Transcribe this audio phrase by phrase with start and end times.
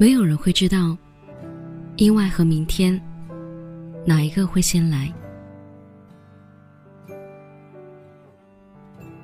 [0.00, 0.96] 没有人会知道，
[1.98, 2.98] 意外和明天，
[4.06, 5.12] 哪一个会先来？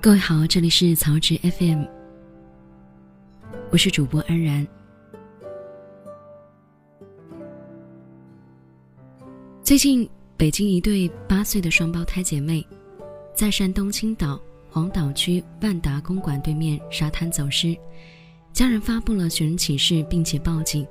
[0.03, 1.83] 各位好，这里是曹植 FM，
[3.71, 4.69] 我是主播安然。
[9.63, 10.07] 最近，
[10.37, 12.63] 北京一对八岁的双胞胎姐妹，
[13.35, 14.39] 在山东青岛
[14.69, 17.75] 黄岛区万达公馆对面沙滩走失。
[18.57, 20.89] 家人发布了寻人启事，并且报警，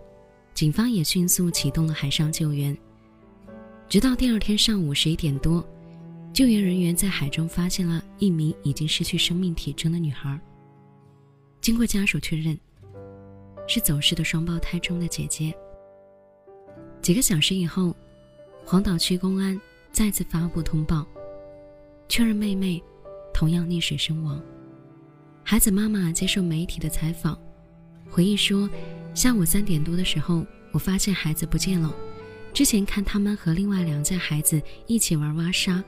[0.54, 2.78] 警方也迅速启动了海上救援。
[3.90, 5.68] 直到第二天上午十一点多，
[6.32, 10.40] 救援人员在海中发现了一名已经失去生命体征的女孩。
[11.60, 12.56] 经过家属确认，
[13.68, 15.52] 是走失的双胞胎中的姐姐。
[17.02, 17.96] 几个小时以后，
[18.64, 19.60] 黄岛区公安
[19.92, 21.04] 再次发布通报，
[22.08, 22.80] 确认妹妹
[23.34, 24.40] 同样溺水身亡。
[25.44, 27.36] 孩子妈妈接受媒体的采访。
[28.16, 28.70] 回忆说，
[29.14, 31.94] 下午三点多的时候，我发现孩子不见了。
[32.54, 35.84] 之前看他们和另外两家孩子一起玩挖沙，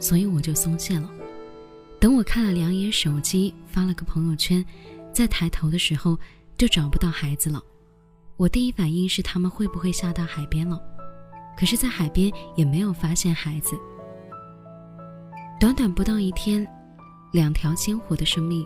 [0.00, 1.10] 所以我就松懈了。
[2.00, 4.64] 等我看了两眼手机，发了个朋友圈，
[5.12, 6.18] 再抬头的时候
[6.56, 7.62] 就找不到孩子了。
[8.38, 10.80] 我第一反应是他们会不会下到海边了？
[11.58, 13.76] 可是，在海边也没有发现孩子。
[15.60, 16.66] 短短不到一天，
[17.34, 18.64] 两条鲜活的生命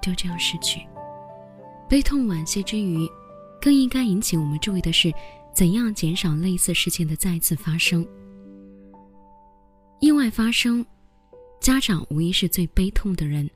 [0.00, 0.80] 就这样逝去。
[1.90, 3.04] 悲痛惋惜之余，
[3.60, 5.12] 更应该引起我们注意的是，
[5.52, 8.06] 怎样减少类似事件的再次发生。
[9.98, 10.86] 意外发生，
[11.60, 13.50] 家长无疑是最悲痛的人，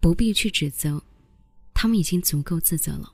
[0.00, 1.00] 不必去指责，
[1.72, 3.12] 他们已经足够自责了。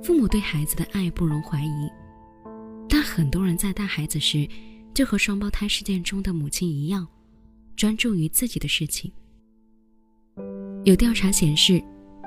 [0.00, 1.90] 父母对孩子的爱不容怀疑，
[2.88, 4.48] 但很多人在带孩子时，
[4.94, 7.04] 就和双胞胎事件中的母亲一样，
[7.74, 9.10] 专注于自己的事情。
[10.84, 11.82] 有调查显示。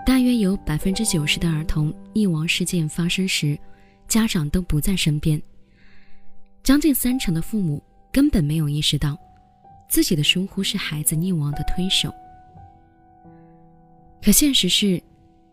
[0.08, 3.60] 大约有百分之九十的儿童溺亡事件发生时，
[4.08, 5.40] 家长都不在身边。
[6.64, 9.20] 将近三成的父母根本没有意识到，
[9.90, 12.10] 自己的疏忽是孩子溺亡的推手。
[14.24, 15.04] 可现实是，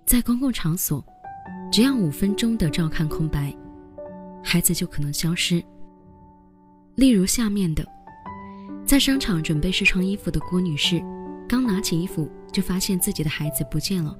[0.07, 1.05] 在公共场所，
[1.73, 3.53] 只要五分钟的照看空白，
[4.41, 5.61] 孩子就可能消失。
[6.95, 7.85] 例如下面的，
[8.87, 11.03] 在商场准备试穿衣服的郭女士，
[11.49, 14.17] 刚拿起衣服就发现自己的孩子不见了。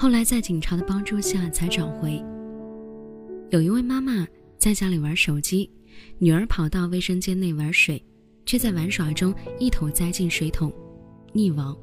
[0.00, 2.24] 后来在警察的帮助下才找回。
[3.50, 5.70] 有一位妈妈在家里玩手机，
[6.16, 8.02] 女儿跑到卫生间内玩水，
[8.46, 10.72] 却在玩耍中一头栽进水桶，
[11.34, 11.76] 溺亡。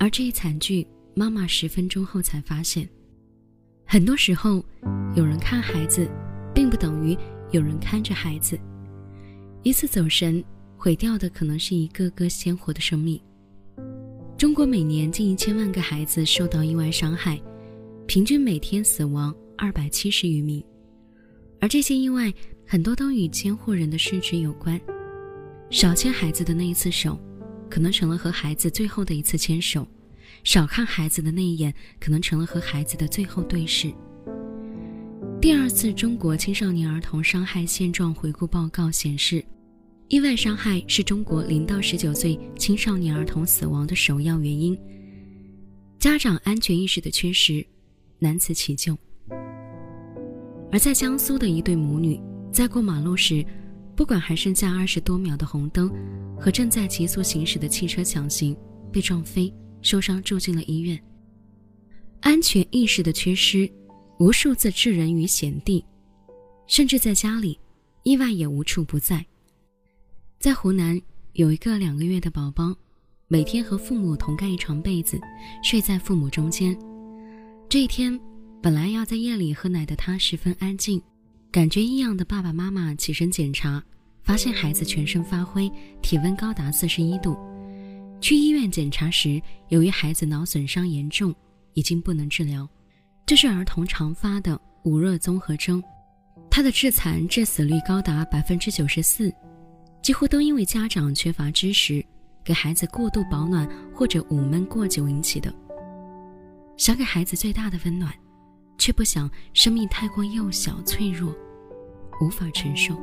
[0.00, 0.84] 而这一惨剧，
[1.14, 2.88] 妈妈十分钟后才发现。
[3.84, 4.60] 很多时候，
[5.14, 6.10] 有人看孩子，
[6.52, 7.16] 并不等于
[7.52, 8.58] 有人看着孩子。
[9.62, 10.42] 一次走神，
[10.76, 13.22] 毁掉的可能是一个个鲜活的生命。
[14.44, 17.40] 中国每年近一千万个孩子受到意外伤害，
[18.06, 20.62] 平均每天死亡二百七十余名，
[21.62, 22.30] 而这些意外
[22.66, 24.78] 很多都与监护人的失职有关。
[25.70, 27.18] 少牵孩子的那一次手，
[27.70, 29.82] 可能成了和孩子最后的一次牵手；
[30.44, 33.90] 少看孩子的那一眼，可能成了和孩子的最后对视。
[35.40, 39.42] 第二次中国青少年儿童伤害现状回顾报告显示。
[40.14, 44.78] 意外伤害是中国零到十九岁青少年儿童死亡的首要原因。
[45.98, 47.66] 家长安全意识的缺失，
[48.20, 48.96] 难辞其咎。
[50.70, 52.20] 而在江苏的一对母女
[52.52, 53.44] 在过马路时，
[53.96, 55.92] 不管还剩下二十多秒的红灯，
[56.38, 58.56] 和正在急速行驶的汽车抢行，
[58.92, 60.96] 被撞飞，受伤住进了医院。
[62.20, 63.68] 安全意识的缺失，
[64.20, 65.84] 无数次置人于险地，
[66.68, 67.58] 甚至在家里，
[68.04, 69.26] 意外也无处不在。
[70.44, 71.00] 在湖南
[71.32, 72.76] 有一个两个月的宝宝，
[73.28, 75.18] 每天和父母同盖一床被子，
[75.62, 76.78] 睡在父母中间。
[77.66, 78.20] 这一天，
[78.62, 81.00] 本来要在夜里喝奶的他十分安静，
[81.50, 83.82] 感觉异样的爸爸妈妈起身检查，
[84.22, 85.72] 发现孩子全身发灰，
[86.02, 87.34] 体温高达四十一度。
[88.20, 89.40] 去医院检查时，
[89.70, 91.34] 由于孩子脑损伤严重，
[91.72, 92.68] 已经不能治疗，
[93.24, 95.82] 这是儿童常发的捂热综合征，
[96.50, 99.32] 他的致残致死率高达百分之九十四。
[100.04, 102.04] 几乎都因为家长缺乏知识，
[102.44, 105.50] 给孩子过度保暖或者捂闷过久引起的。
[106.76, 108.12] 想给孩子最大的温暖，
[108.76, 111.34] 却不想生命太过幼小脆弱，
[112.20, 112.94] 无法承受。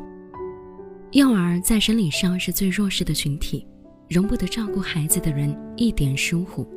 [1.13, 3.65] 幼儿在生理上是最弱势的群体，
[4.07, 6.69] 容不得照顾孩子的人一点疏忽。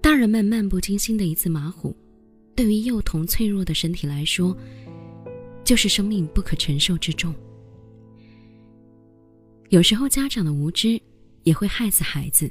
[0.00, 1.96] 大人们漫不经心的一次马虎，
[2.56, 4.56] 对于幼童脆弱的身体来说，
[5.62, 7.32] 就是生命不可承受之重。
[9.70, 10.98] 有时候，家长的无知
[11.42, 12.50] 也会害死孩子，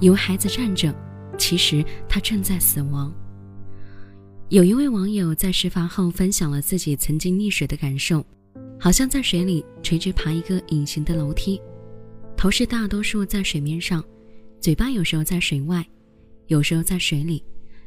[0.00, 0.94] 以为孩子站着，
[1.38, 3.10] 其实他正在死亡。
[4.50, 8.22] 有一位网友在事发后分享了自己曾经溺水的感受，
[8.78, 11.58] 好像在水里垂直爬一个隐形的楼梯，
[12.36, 14.04] 头是大多数在水面上，
[14.60, 15.82] 嘴巴有时候在水外，
[16.48, 17.42] 有时候在水里，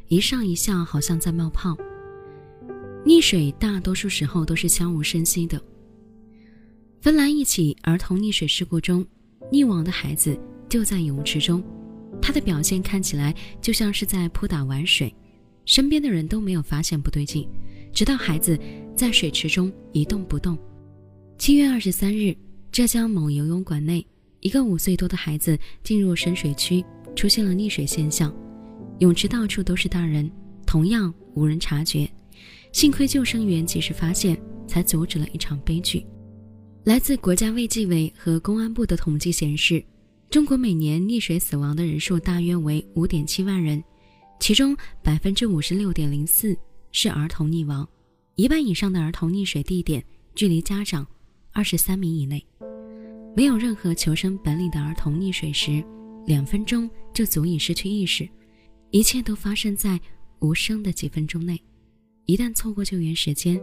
[0.07, 1.77] 一上一下好像在冒泡。
[3.05, 5.61] 溺水大多数时候都是悄无声息的。
[7.03, 9.05] 芬兰一起儿童溺水事故中，
[9.51, 10.39] 溺亡的孩子
[10.69, 11.61] 就在泳池中，
[12.21, 15.13] 他的表现看起来就像是在扑打玩水。
[15.65, 17.45] 身边的人都没有发现不对劲，
[17.91, 18.57] 直到孩子
[18.95, 20.57] 在水池中一动不动。
[21.37, 22.33] 七月二十三日，
[22.71, 24.07] 浙江某游泳馆内，
[24.39, 26.81] 一个五岁多的孩子进入深水区，
[27.17, 28.33] 出现了溺水现象。
[28.99, 30.31] 泳池到处都是大人，
[30.65, 32.09] 同样无人察觉。
[32.71, 36.05] 幸亏救生员及时发现，才阻止了一场悲剧。
[36.83, 39.81] 来自国家卫计委和公安部的统计显示，
[40.29, 43.81] 中国每年溺水死亡的人数大约为五点七万人。
[44.37, 46.53] 其中百分之五十六点零四
[46.91, 47.87] 是儿童溺亡，
[48.35, 50.03] 一半以上的儿童溺水地点
[50.35, 51.07] 距离家长
[51.53, 52.45] 二十三米以内。
[53.33, 55.81] 没有任何求生本领的儿童溺水时，
[56.25, 58.27] 两分钟就足以失去意识，
[58.91, 59.97] 一切都发生在
[60.41, 61.57] 无声的几分钟内。
[62.25, 63.57] 一旦错过救援时间，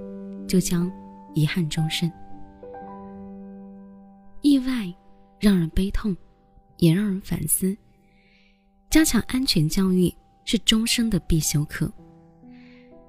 [0.48, 0.90] 就将
[1.34, 2.10] 遗憾终身。
[4.42, 4.92] 意外
[5.38, 6.16] 让人悲痛，
[6.78, 7.76] 也让人反思。
[8.88, 10.12] 加强安全教育。
[10.46, 11.88] 是终生的必修课。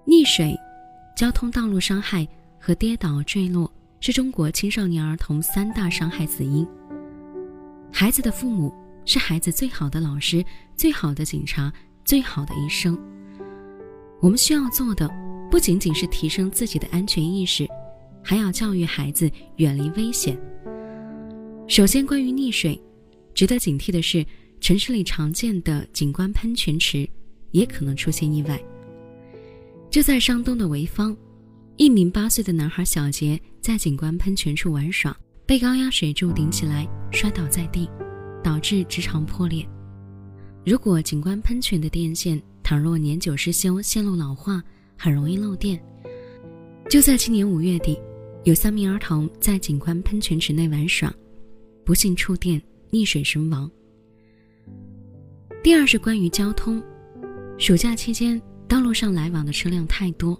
[0.06, 0.56] 溺水、
[1.16, 2.28] 交通道路伤害
[2.60, 6.68] 和跌倒坠落是中国青少年儿童三大伤害死因。
[7.92, 8.72] 孩子的父母
[9.06, 10.46] 是孩子最好的老师、
[10.76, 11.74] 最好的警察、
[12.06, 12.96] 最好的医生。
[14.20, 15.10] 我们需要做的
[15.50, 17.68] 不仅仅是提升自己的安全意识，
[18.24, 20.38] 还要教育孩子远离危险。
[21.72, 22.78] 首先，关于溺水，
[23.34, 24.26] 值得警惕的是
[24.60, 27.08] 城市里常见的景观喷泉池。
[27.52, 28.62] 也可能出现意外。
[29.90, 31.16] 就在山东的潍坊，
[31.78, 37.90] 一名八岁的男孩小杰在景观喷泉处玩耍，被高压水柱顶起来，摔倒在地，
[38.44, 39.66] 导致直肠破裂。
[40.66, 44.62] 如果景观喷泉的电线倘若年久失修、线路老化，
[44.98, 45.82] 很容易漏电。
[46.90, 47.98] 就在今年五月底，
[48.44, 51.14] 有三名儿童在景观喷泉池内玩耍，
[51.86, 52.62] 不幸触电
[52.92, 53.70] 溺水身亡。
[55.64, 56.82] 第二是关于交通。
[57.58, 60.40] 暑假期间，道路上来往的车辆太多，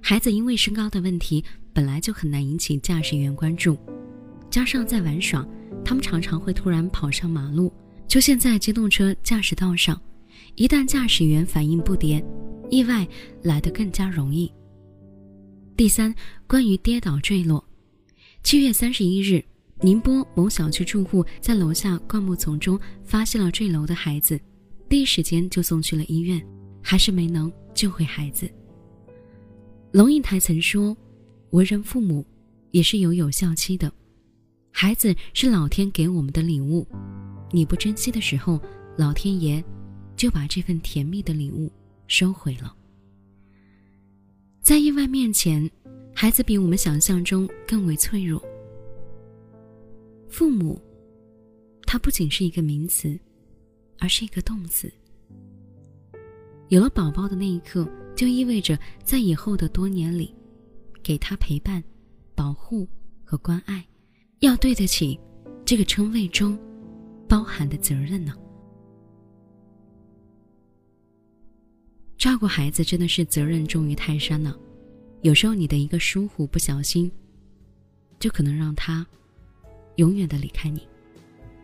[0.00, 3.78] 孩子因为身高的问题，本来就很难引起驾驶员关注，
[4.50, 5.46] 加上在玩耍，
[5.84, 7.72] 他们常常会突然跑上马路，
[8.08, 10.00] 出现在机动车驾驶道上。
[10.56, 12.24] 一旦驾驶员反应不迭，
[12.70, 13.06] 意外
[13.42, 14.50] 来得更加容易。
[15.76, 16.12] 第三，
[16.46, 17.64] 关于跌倒坠落，
[18.42, 19.44] 七月三十一日，
[19.80, 24.40] 宁波某小区住户在楼下灌木丛中发现了坠楼的孩子，
[24.88, 26.44] 第一时间就送去了医院。
[26.88, 28.48] 还是没能救回孩子。
[29.90, 30.96] 龙应台曾说
[31.50, 32.24] ：“为人父母
[32.70, 33.92] 也是有有效期的，
[34.70, 36.86] 孩子是老天给我们的礼物，
[37.50, 38.60] 你不珍惜的时候，
[38.96, 39.60] 老天爷
[40.14, 41.72] 就把这份甜蜜的礼物
[42.06, 42.72] 收回了。”
[44.62, 45.68] 在意外面前，
[46.14, 48.40] 孩子比我们想象中更为脆弱。
[50.36, 50.78] 父母，
[51.86, 53.18] 它不仅是一个名词，
[53.98, 54.92] 而是一个动词。
[56.68, 60.34] 有了宝宝的那一刻，就意味着在以后的多年里，
[61.02, 61.82] 给他陪伴、
[62.34, 62.86] 保护
[63.24, 63.82] 和关爱，
[64.40, 65.18] 要对得起
[65.64, 66.58] 这个称谓中
[67.26, 68.34] 包含的责任呢。
[72.18, 74.54] 照顾孩子真的是责任重于泰山呢，
[75.22, 77.10] 有时候你的一个疏忽、不小心，
[78.20, 79.06] 就可能让他
[79.96, 80.86] 永远的离开你。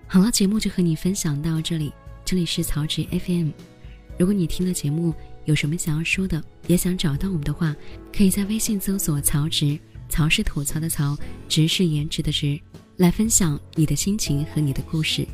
[0.06, 1.92] 好了，节目就和你分享到这里，
[2.24, 3.50] 这里是曹植 FM。
[4.18, 5.14] 如果你听了节目
[5.46, 7.74] 有什么想要说的，也想找到我们的话，
[8.14, 9.78] 可以在微信搜索“曹植”，
[10.10, 11.16] 曹是吐槽的曹，
[11.48, 12.60] 植是颜值的植，
[12.98, 15.26] 来分享你的心情和你的故事。